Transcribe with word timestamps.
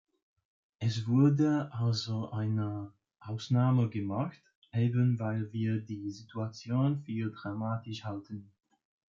Es 0.79 1.05
wurde 1.05 1.69
also 1.75 2.31
eine 2.31 2.91
Ausnahme 3.19 3.87
gemacht, 3.87 4.41
eben 4.73 5.19
weil 5.19 5.53
wir 5.53 5.79
die 5.79 6.09
Situation 6.09 7.03
für 7.03 7.29
dramatisch 7.29 8.03
halten. 8.03 8.51